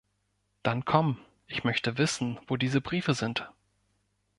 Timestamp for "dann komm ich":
0.63-1.63